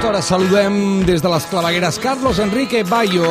[0.00, 3.28] aquesta hora saludem des de les clavegueres Carlos Enrique Bayo.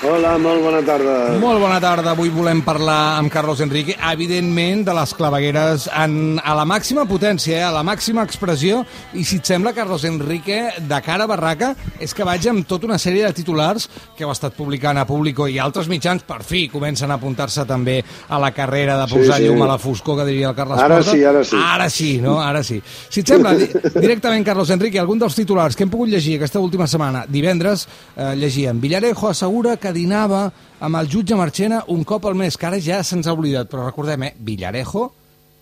[0.00, 1.14] Hola, molt bona tarda.
[1.36, 2.14] Molt bona tarda.
[2.14, 7.58] Avui volem parlar amb Carlos Enrique, evidentment, de les clavegueres en, a la màxima potència,
[7.58, 7.66] eh?
[7.66, 8.78] a la màxima expressió.
[9.12, 12.88] I si et sembla, Carlos Enrique, de cara a barraca, és que vaig amb tota
[12.88, 16.62] una sèrie de titulars que heu estat publicant a Público i altres mitjans, per fi,
[16.72, 19.50] comencen a apuntar-se també a la carrera de posar sí, sí.
[19.50, 21.12] llum a la foscor, que diria el Carles Ara Porta.
[21.12, 21.60] sí, ara sí.
[21.60, 22.38] Ara sí, no?
[22.40, 22.80] Ara sí.
[22.86, 23.68] Si et sembla, di
[24.00, 27.84] directament, Carlos Enrique, algun dels titulars que hem pogut llegir aquesta última setmana, divendres,
[28.16, 32.66] eh, llegíem Villarejo assegura que dinava amb el jutge Marchena un cop al mes, que
[32.66, 34.34] ara ja se'ns ha oblidat, però recordem, eh?
[34.38, 35.12] Villarejo,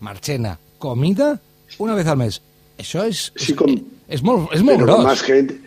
[0.00, 1.41] Marchena, comida,
[1.78, 2.41] una vez al mes.
[2.78, 3.74] Això és, Sí, com-
[4.09, 5.05] és, molt, és molt Pero con gros.
[5.05, 5.59] más gente.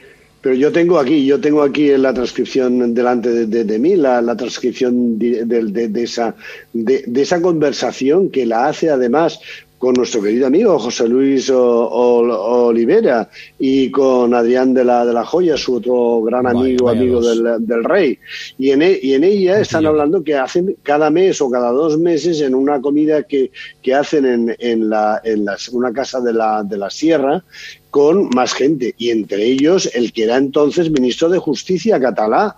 [0.42, 3.96] Pero yo tengo aquí, yo tengo aquí en la transcripción delante de, de- de mí,
[3.96, 6.34] la, la transcripción de, de- de- de esa,
[6.74, 9.40] de, de esa conversación que la hace además
[9.82, 15.12] con nuestro querido amigo José Luis O- O- Olivera y con Adrián de la, de
[15.12, 18.20] la Joya, su otro gran amigo, vaya amigo del, del rey.
[18.60, 21.98] Y en, e- y en ella están hablando que hacen cada mes o cada dos
[21.98, 23.51] meses en una comida que,
[23.82, 27.43] que hacen en, en, la, en las- una casa de la, de la sierra
[27.90, 28.93] con más gente.
[28.99, 32.55] Y entre ellos el que era entonces ministro de Justicia catalá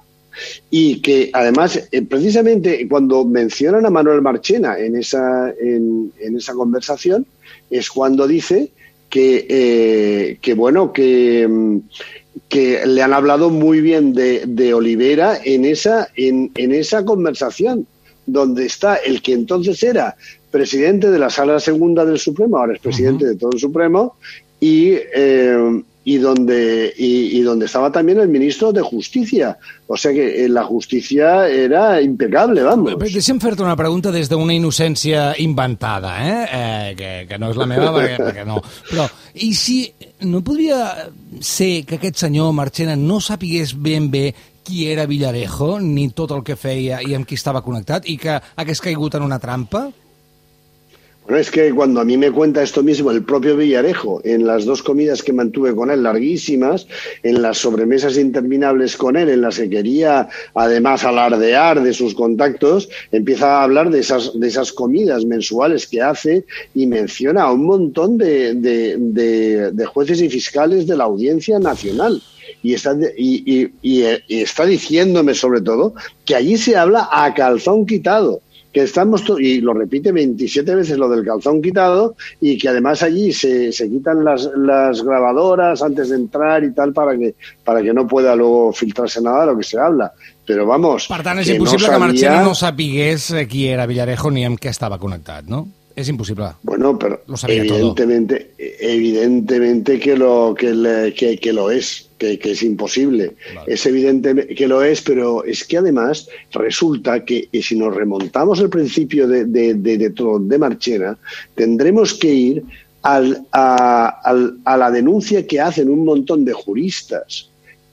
[0.69, 6.53] y que además eh, precisamente cuando mencionan a Manuel Marchena en esa en, en esa
[6.53, 7.25] conversación
[7.69, 8.71] es cuando dice
[9.09, 11.77] que eh, que bueno que mm,
[12.49, 17.85] que le han hablado muy bien de, de Olivera en esa en, en esa conversación
[18.25, 20.15] donde está el que entonces era
[20.49, 24.15] presidente de la sala segunda del Supremo ahora es presidente de todo el Supremo
[24.59, 30.11] y eh, y donde y, y donde estaba también el ministro de Justicia o sea
[30.11, 36.15] que eh, la justicia era impecable vamos Deixa'm fer-te una pregunta des d'una innocència inventada,
[36.19, 36.39] eh?
[36.51, 38.57] eh que, que no és la meva, perquè, perquè no.
[38.89, 39.05] Però,
[39.45, 39.77] i si
[40.27, 41.09] no podria
[41.39, 46.43] ser que aquest senyor Marchena no sapigués ben bé qui era Villarejo, ni tot el
[46.47, 49.89] que feia i amb qui estava connectat, i que hagués caigut en una trampa?
[51.25, 54.65] Bueno, es que cuando a mí me cuenta esto mismo el propio Villarejo, en las
[54.65, 56.85] dos comidas que mantuve con él, larguísimas,
[57.23, 62.89] en las sobremesas interminables con él, en las que quería además alardear de sus contactos,
[63.13, 66.43] empieza a hablar de esas, de esas comidas mensuales que hace
[66.75, 72.21] y menciona a un montón de, de- jueces y fiscales de la Audiencia Nacional.
[72.61, 74.01] Y está, y, eh, y
[74.41, 75.93] está diciéndome sobre todo
[76.25, 78.41] que allí se habla a calzón quitado
[78.73, 83.31] que estamos y lo repite 27 veces lo del calzón quitado y que además allí
[83.31, 87.93] se, se quitan las, las grabadoras antes de entrar y tal para que para que
[87.93, 90.11] no pueda luego filtrarse nada de lo que se habla
[90.45, 94.43] pero vamos Per tant, és que no Marchena no sapigués eh, qui era Villarejo ni
[94.47, 95.67] amb què estava connectat, no?
[95.95, 96.45] És impossible.
[96.63, 102.39] Bueno, pero Lo sabía evidentemente, evidentemente que lo que, le- que, que lo es, que,
[102.39, 103.33] que es imposible.
[103.55, 103.73] Vale.
[103.73, 108.69] Es evidente que lo es, pero es que además resulta que si nos remontamos al
[108.69, 111.17] principio de, de, de, de todo de Marchena,
[111.55, 112.63] tendremos que ir
[113.03, 117.49] al- a, al- a la denuncia que hacen un montón de juristas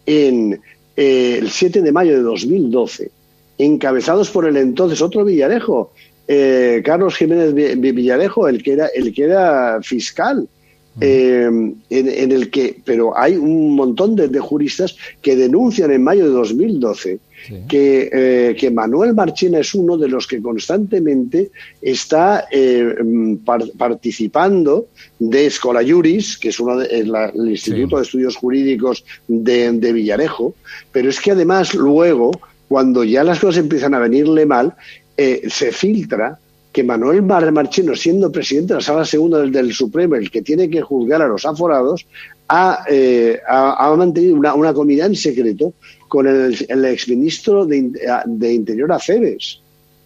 [0.06, 0.61] en
[0.97, 3.11] eh, el 7 de mayo de 2012,
[3.59, 5.93] encabezados por el entonces otro Villarejo,
[6.33, 10.47] eh, Carlos Jiménez Vi- Vi- Villarejo, el que era, el que era fiscal.
[11.01, 11.75] eh, en,
[12.23, 16.33] en el que, pero hay un montón de, de juristas que denuncian en mayo de
[16.33, 17.55] 2012 Sí.
[17.73, 23.71] que, eh, que Manuel Marchena es uno de los que constantemente está eh, mm, par-
[23.79, 29.73] participando de Escola Juris, que es uno de, la- el Instituto de Estudios Jurídicos de,
[29.73, 30.55] de Villarejo,
[30.93, 32.31] pero es que además luego,
[32.69, 34.75] cuando ya las cosas empiezan a venirle mal,
[35.22, 36.38] eh, se filtra
[36.72, 40.70] que Manuel Mar- Marcheno, siendo presidente de la Sala Segunda del, Supremo, el que tiene
[40.70, 42.06] que juzgar a los aforados,
[42.48, 43.38] ha, eh,
[43.97, 45.72] mantenido una, una comida en secreto
[46.08, 49.60] con el, el exministro de, In- de Interior Aceves,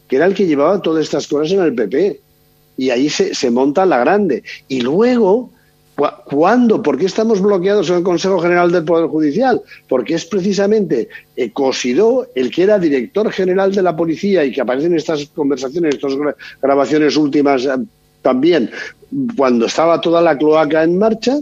[0.08, 2.20] que era el que llevaba todas estas cosas en el PP.
[2.76, 4.42] Y ahí se, monta la grande.
[4.68, 5.53] Y luego, ¿cu-
[6.24, 6.82] ¿cuándo?
[6.82, 9.62] ¿Por qué estamos bloqueados en el Consejo General del Poder Judicial?
[9.88, 14.60] Porque es precisamente eh, Cosidó, el que era director general de la policía y que
[14.60, 17.70] aparece en estas conversaciones, estas gra- grabaciones últimas eh,
[18.22, 18.70] también,
[19.36, 21.38] cuando estaba toda la cloaca en marcha,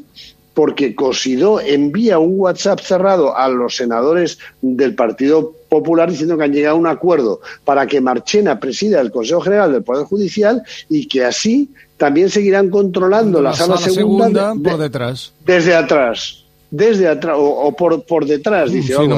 [0.55, 6.53] porque Cosidó envía un WhatsApp cerrado a los senadores del Partido Popular diciendo que han
[6.53, 11.09] llegado a un acuerdo para que Marchena presida el Consejo General del Poder Judicial y
[11.09, 15.33] que así también seguirán controlando la, sala, segunda, de- por de- detrás.
[15.47, 16.39] desde atrás.
[16.71, 18.95] Desde atrás o, o por, por detrás, dice.
[19.03, 19.17] sí, no.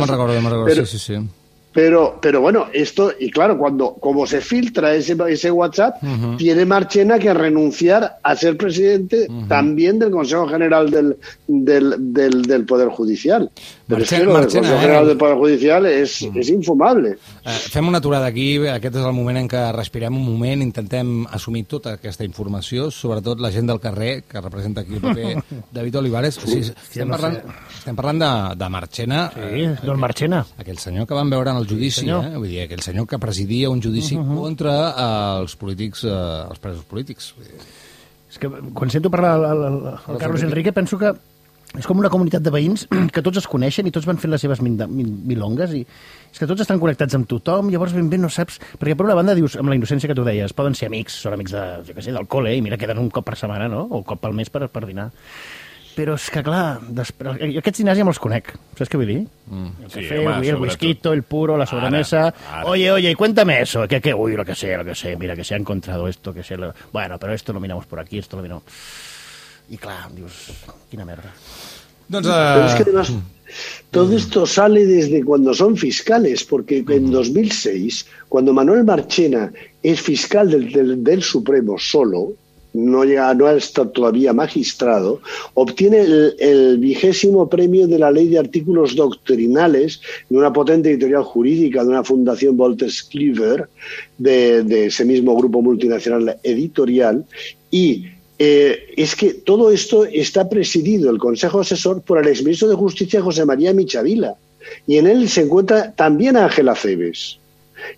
[0.67, 1.21] Pero- sí, sí, sí.
[1.75, 5.97] Pero, pero bueno, esto, y claro, cuando como se filtra ese, ese WhatsApp,
[6.39, 11.17] tiene Marchena que renunciar a ser presidente también del Consejo General del,
[11.49, 13.51] del, del, del Poder Judicial.
[13.85, 15.09] Però Marchena, és que el Marchena, Consejo General eh?
[15.09, 16.41] del Poder Judicial és, mm.
[16.41, 17.11] és infumable.
[17.45, 21.11] Eh, fem una aturada aquí, aquest és el moment en què respirem un moment, intentem
[21.37, 25.35] assumir tota aquesta informació, sobretot la gent del carrer, que representa aquí el paper
[25.77, 26.41] David Olivares.
[26.41, 27.37] Sí, estem, parlant,
[27.77, 28.31] estem parlant de,
[28.63, 29.21] de Marchena.
[29.37, 30.41] Sí, del Marchena.
[30.65, 32.35] Aquell senyor que van veure en el judici, sí, eh?
[32.37, 34.41] Vull dir, aquell senyor que presidia un judici uh -huh.
[34.41, 37.35] contra eh, els polítics, eh, els presos polítics.
[38.31, 39.79] És que quan sento parlar el, el,
[40.09, 41.15] el Carlos Enrique penso que
[41.75, 44.43] és com una comunitat de veïns que tots es coneixen i tots van fent les
[44.45, 48.61] seves milongues i és que tots estan connectats amb tothom, llavors ben bé no saps...
[48.79, 51.37] Perquè per una banda dius, amb la innocència que tu deies, poden ser amics, són
[51.37, 53.85] amics de, jo què sé, del col·le, i mira, queden un cop per setmana, no?
[53.91, 55.11] O un cop pel mes per, per dinar.
[55.95, 58.51] Però és que, clar, després, jo aquests dinars ja me'ls conec.
[58.75, 59.21] Saps què vull dir?
[59.47, 62.25] Mm, el sí, café, home, el whisky, el puro, la sobremesa...
[62.33, 62.65] Ara, ara.
[62.73, 63.87] Oye, oye, cuéntame eso.
[63.87, 65.15] Que, que, uy, lo que sé, lo que sé.
[65.17, 66.57] Mira, que se ha encontrado esto, que sé...
[66.57, 66.75] Lo...
[66.93, 68.65] Bueno, pero esto lo miramos por aquí, esto lo miramos...
[69.71, 70.51] I clar, dius,
[70.91, 71.31] quina merda.
[72.09, 72.33] Doncs, uh...
[72.33, 73.13] Pero es que además,
[73.91, 79.53] todo esto sale desde cuando son fiscales, porque en 2006, cuando Manuel Marchena
[79.83, 82.35] es fiscal del, del, del Supremo solo,
[82.75, 85.21] no, llega, no ha estado todavía magistrado,
[85.55, 86.01] obtiene
[86.39, 91.91] el, vigésimo premio de la ley de artículos doctrinales de una potente editorial jurídica de
[91.91, 93.69] una fundación Walter Cleaver,
[94.19, 97.25] de, de ese mismo grupo multinacional editorial,
[97.71, 98.07] y
[98.39, 103.23] eh, es que todo esto está presidido, el Consejo Asesor, por el exministro de Justicia
[103.23, 104.35] José María Michavila.
[104.87, 107.39] Y en él se encuentra también Ángela Cebes.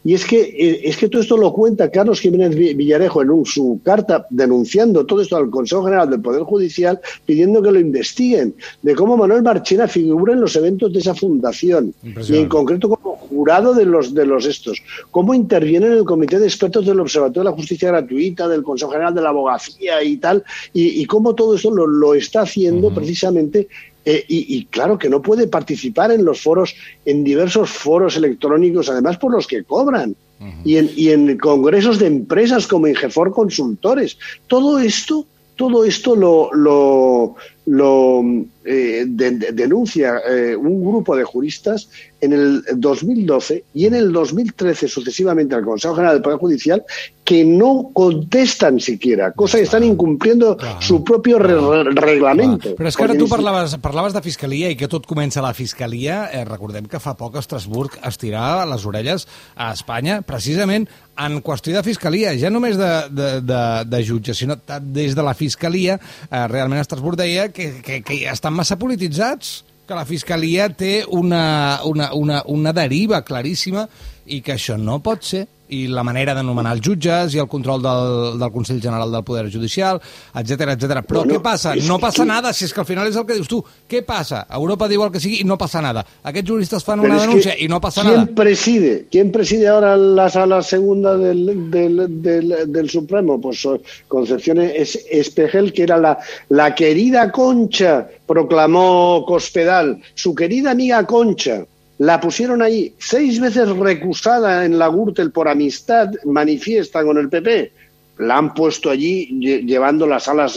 [0.04, 3.46] Y es que, eh, es que todo esto lo cuenta Carlos Jiménez Villarejo en un,
[3.46, 8.54] su carta denunciando todo esto al Consejo General del Poder Judicial, pidiendo que lo investiguen,
[8.82, 13.16] de cómo Manuel Marchena figura en los eventos de esa fundación, y en concreto como
[13.16, 17.42] jurado de los, de los estos, cómo interviene en el Comité de Expertos del Observatorio
[17.42, 21.34] de la Justicia Gratuita, del Consejo General de la Abogacía y tal, y, y cómo
[21.34, 22.94] todo esto lo, lo está haciendo uh -huh.
[22.94, 23.68] precisamente
[24.08, 28.88] eh, y, y, claro que no puede participar en los foros, en diversos foros electrónicos,
[28.88, 30.60] además por los que cobran, uh -huh.
[30.64, 34.16] y, en, y en congresos de empresas como Ingefor Consultores.
[34.46, 35.26] Todo esto,
[35.56, 37.34] todo esto lo, lo,
[37.66, 38.22] lo
[38.64, 41.88] eh, de, de, denuncia eh, un grupo de juristas
[42.20, 46.84] en el 2012 y en el 2013 sucesivamente al Consejo General del Poder Judicial
[47.24, 50.80] que no contestan siquiera, cosa que estan incumpliendo clar.
[50.80, 52.70] su propio re reglamento.
[52.70, 52.76] Clar.
[52.78, 55.50] Però és que ara tu parlaves, parlaves de fiscalia i que tot comença a la
[55.50, 56.28] fiscalia.
[56.30, 59.26] Eh, recordem que fa poc Estrasburg estirà les orelles
[59.56, 60.86] a Espanya precisament
[61.18, 65.34] en qüestió de fiscalia, ja només de, de, de, de jutge, sinó des de la
[65.34, 65.98] fiscalia,
[66.28, 71.80] eh, realment Estrasburg deia que, que, que estan massa polititzats, que la Fiscalia té una,
[71.88, 73.86] una, una, una deriva claríssima
[74.26, 77.48] i que això no pot ser i la manera de nomenar els jutges i el
[77.50, 80.00] control del, del Consell General del Poder Judicial,
[80.34, 81.02] etc etc.
[81.06, 81.74] Però bueno, què passa?
[81.88, 82.28] No passa que...
[82.30, 83.62] nada, si és que al final és el que dius tu.
[83.88, 84.44] Què passa?
[84.58, 86.04] Europa diu el que sigui i no passa nada.
[86.22, 88.34] Aquests juristes fan una denúncia i no passa ¿quién nada.
[88.36, 88.94] Preside?
[89.10, 93.40] ¿Quién preside ahora la sala segunda del, del, del, del Supremo?
[93.40, 93.66] Pues
[94.08, 101.64] Concepción Espejel, que era la, la querida Concha, proclamó Cospedal, su querida amiga Concha,
[101.98, 107.72] la pusieron ahí, seis veces recusada en la Gürtel por amistad manifiesta con el PP.
[108.18, 109.26] La han puesto allí
[109.66, 110.48] llevando la sala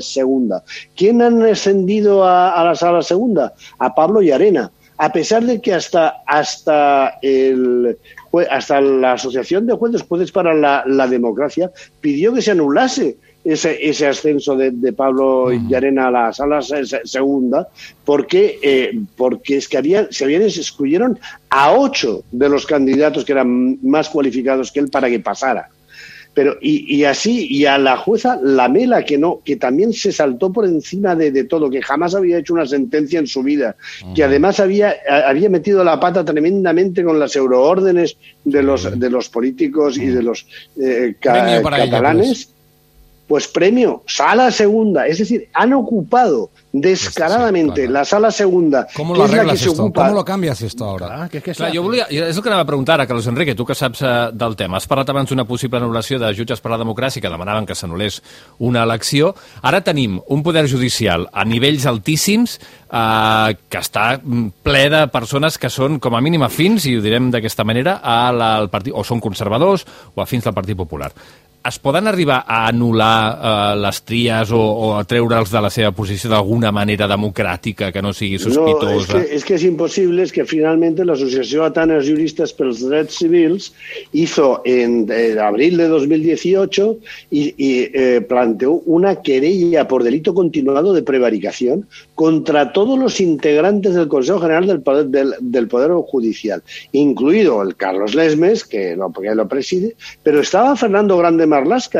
[0.00, 0.64] segunda.
[0.96, 3.54] ¿Quién han ascendido a, a la sala segunda?
[3.78, 4.70] A Pablo y Arena.
[4.96, 7.96] A pesar de que hasta, hasta el,
[8.50, 11.70] hasta la Asociación de Jueces, Jueces para la Democracia,
[12.00, 13.16] pidió que se anulase
[13.52, 16.60] ese, ese ascenso de, de Pablo Llarena a la sala
[17.04, 17.68] segunda,
[18.04, 23.32] porque, eh, porque es que había, se habían excluyeron a ocho de los candidatos que
[23.32, 25.70] eran más cualificados que él para que pasara.
[26.34, 30.52] Pero, y, y, así, y a la jueza Lamela, que no, que también se saltó
[30.52, 34.06] por encima de, de todo, que jamás había hecho una sentencia en su vida, uh
[34.06, 34.14] -huh.
[34.14, 34.94] que además había,
[35.26, 40.04] había metido la pata tremendamente con las euroórdenes de los, de los políticos uh -huh.
[40.04, 40.46] y de los
[40.80, 42.28] eh, ca catalanes.
[42.28, 42.57] Ella, pues
[43.28, 45.06] pues premio, sala segunda.
[45.06, 47.92] Es decir, han ocupado descaradamente sí, claro.
[47.92, 49.82] la sala segunda, ¿Cómo lo la que se esto?
[49.82, 50.04] ocupa...
[50.04, 51.24] ¿Cómo lo cambias esto ahora?
[51.24, 53.54] Ah, que, que clar, jo volia, és el que anava a preguntar ara, Carlos Enrique,
[53.54, 54.78] tu que saps uh, del tema.
[54.80, 58.20] Has parlat abans d'una possible anul·lació de jutges per la democràcia que demanaven que s'anul·lés
[58.64, 59.34] una elecció.
[59.60, 65.72] Ara tenim un poder judicial a nivells altíssims eh, que està ple de persones que
[65.72, 69.04] són, com a mínim, afins, i ho direm d'aquesta manera, a la, al partit, o
[69.04, 71.12] són conservadors o afins del Partit Popular
[71.68, 75.92] es poden arribar a anul·lar eh, les tries o, o a treure'ls de la seva
[75.96, 78.88] posició d'alguna manera democràtica que no sigui sospitosa?
[78.88, 83.18] No, és que, és que és impossible, és que finalment l'Associació Atanes Juristes pels Drets
[83.20, 83.70] Civils
[84.12, 86.96] hizo en, en abril de 2018
[87.30, 94.08] y, eh, planteó una querella por delito continuado de prevaricación contra todos los integrantes del
[94.08, 99.34] Consejo General del Poder, del, del Poder Judicial, incluido el Carlos Lesmes, que lo, que
[99.34, 101.46] lo preside, pero estaba Fernando Grande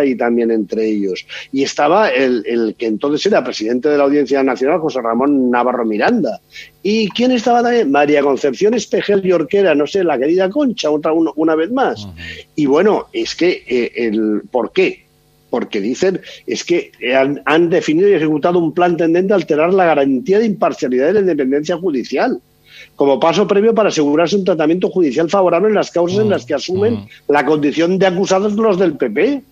[0.04, 1.26] Y también entre ellos.
[1.52, 5.84] Y estaba el, el que entonces era presidente de la Audiencia Nacional, José Ramón Navarro
[5.84, 6.40] Miranda.
[6.82, 7.90] ¿Y quién estaba también?
[7.90, 12.04] María Concepción Espejel y Orquera, no sé, la querida Concha, otra una, una vez más.
[12.04, 12.46] Uh -huh.
[12.56, 15.08] Y bueno, es que eh, el ¿por qué?
[15.50, 19.86] porque dicen es que han, han, definido y ejecutado un plan tendente a alterar la
[19.86, 22.40] garantía de imparcialidad y la independencia judicial
[22.96, 26.24] como paso previo para asegurarse un tratamiento judicial favorable en las causas uh -huh.
[26.24, 27.08] en las que asumen uh -huh.
[27.28, 29.42] la condición de acusados los del PP.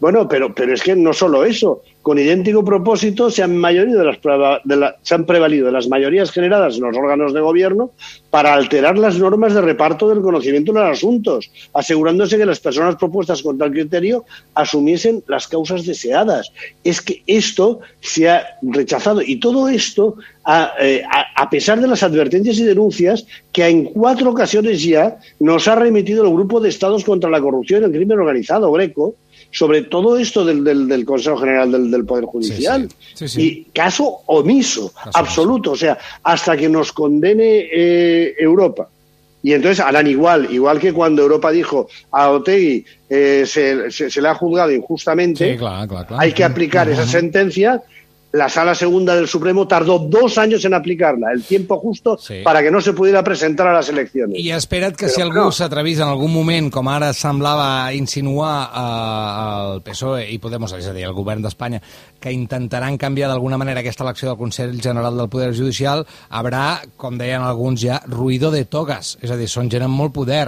[0.00, 1.82] Bueno, pero, pero es que no solo eso.
[2.02, 4.18] Con idéntico propósito se han, de las,
[4.64, 7.92] de la, se han prevalido las mayorías generadas en los órganos de gobierno
[8.28, 12.96] para alterar las normas de reparto del conocimiento de los asuntos, asegurándose que las personas
[12.96, 16.52] propuestas con tal criterio asumiesen las causas deseadas.
[16.82, 21.02] Es que esto se ha rechazado y todo esto, a, eh,
[21.36, 26.24] a pesar de las advertencias y denuncias que en cuatro ocasiones ya nos ha remitido
[26.24, 29.14] el Grupo de Estados contra la Corrupción y el Crimen Organizado, Greco,
[29.52, 32.88] sobre todo esto del, del, del Consejo General del, del Poder Judicial.
[33.14, 33.28] Sí, sí.
[33.28, 35.70] Sí, y caso omiso, caso absoluto.
[35.70, 35.72] Omiso.
[35.72, 38.88] O sea, hasta que nos condene eh, Europa.
[39.42, 44.22] Y entonces harán igual, igual que cuando Europa dijo a Otegui eh, se, se, se,
[44.22, 46.22] le ha juzgado injustamente, claro, claro, claro.
[46.22, 47.82] hay que aplicar esa sentencia
[48.32, 52.40] la Sala Segunda del Supremo tardó dos años en aplicarla, el tiempo justo sí.
[52.42, 54.32] para que no se pudiera presentar a les eleccions.
[54.34, 55.52] I espera't que Però, si algú no.
[55.52, 60.96] s'atrevís en algun moment, com ara semblava insinuar eh, el PSOE i Podemos, és a
[60.96, 61.82] dir, el govern d'Espanya,
[62.22, 67.20] que intentaran canviar d'alguna manera aquesta elecció del Consell General del Poder Judicial, haurà, com
[67.20, 70.46] deien alguns ja, ruido de togas, és a dir, són gent amb molt poder.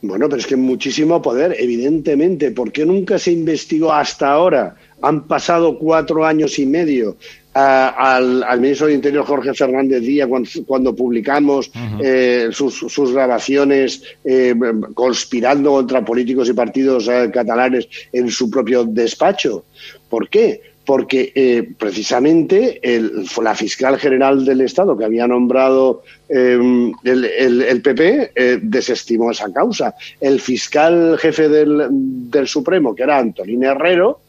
[0.00, 2.50] Bueno, pero es que muchísimo poder, evidentemente.
[2.52, 7.16] ¿Por qué nunca se investigó hasta ahora han pasado cuatro años y medio uh,
[7.54, 12.00] al, al, ministro del Interior Jorge Fernández Díaz cuando, cuando publicamos uh -huh.
[12.04, 14.54] eh, sus, sus, grabaciones eh,
[14.94, 19.64] conspirando contra políticos y partidos eh, catalanes en su propio despacho.
[20.08, 20.60] ¿Por qué?
[20.84, 26.58] Porque eh, precisamente el, la fiscal general del Estado que había nombrado eh,
[27.04, 29.94] el, el, el, PP eh, desestimó esa causa.
[30.20, 34.21] El fiscal jefe del, del Supremo, que era Antolín Herrero,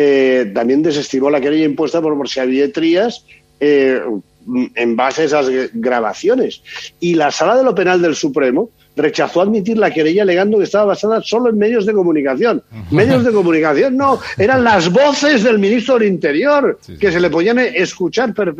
[0.00, 3.24] eh, también desestimó la querella impuesta por, por Xavier Trías
[3.58, 4.00] eh,
[4.76, 6.62] en base a esas grabaciones.
[7.00, 10.84] Y la Sala de lo Penal del Supremo rechazó admitir la querella alegando que estaba
[10.84, 12.62] basada solo en medios de comunicación.
[12.92, 17.58] Medios de comunicación, no, eran las voces del ministro del Interior que se le podían
[17.58, 18.54] escuchar per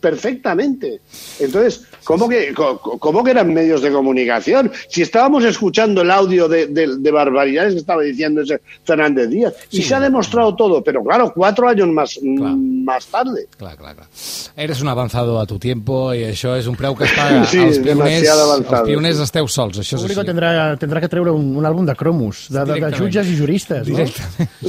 [0.00, 1.00] perfectamente.
[1.40, 4.72] Entonces, ¿cómo que, cómo que eran medios de comunicación?
[4.88, 9.52] Si estábamos escuchando el audio de, de, de barbaridades que estaba diciendo ese Fernández Díaz,
[9.68, 12.56] sí, y se ha demostrado todo, pero claro, cuatro años más, clar.
[12.56, 13.46] más tarde.
[13.58, 14.08] Clar, clar, clar.
[14.56, 17.44] Eres un avanzado a tu tiempo i això és un preu que es paga.
[17.52, 20.96] sí, els pioners, els pioners esteu sols, això és així.
[20.98, 24.08] Que treure un, un àlbum de cromos, de, de, de jutges i juristes, no?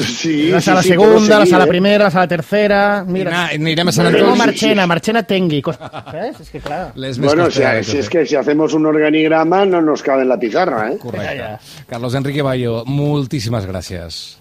[0.03, 1.71] Sí, la sala sí, segunda, sí, la sala eh?
[1.71, 2.81] primera, la sala tercera...
[3.07, 4.37] Mira, anirem a Sant Antoni.
[4.37, 6.39] Marchena, Marchena Tengui, ¿sabes?
[6.49, 6.91] Es que claro.
[7.29, 10.91] Bueno, si, si, es que si hacemos un organigrama no nos cabe en la pizarra,
[10.91, 10.97] ¿eh?
[10.97, 11.37] Correcte.
[11.37, 11.59] Ja.
[11.87, 14.37] Carlos Enrique Bayo, moltíssimes gràcies.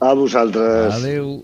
[0.00, 0.94] A vosaltres.
[0.94, 1.36] Adéu.